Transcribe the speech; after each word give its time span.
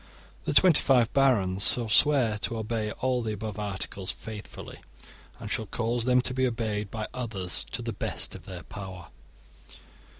* 0.23 0.43
The 0.45 0.53
twenty 0.53 0.81
five 0.81 1.13
barons 1.13 1.71
shall 1.73 1.87
swear 1.87 2.39
to 2.39 2.57
obey 2.57 2.89
all 2.91 3.21
the 3.21 3.33
above 3.33 3.59
articles 3.59 4.11
faithfully, 4.11 4.79
and 5.39 5.51
shall 5.51 5.67
cause 5.67 6.05
them 6.05 6.21
to 6.21 6.33
be 6.33 6.47
obeyed 6.47 6.89
by 6.89 7.05
others 7.13 7.63
to 7.73 7.83
the 7.83 7.93
best 7.93 8.33
of 8.33 8.45
their 8.45 8.63
power. 8.63 9.09